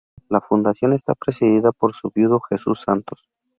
[0.29, 3.29] La fundación está presidida por su viudo Jesús Santos.